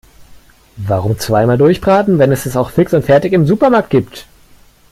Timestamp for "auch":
2.57-2.71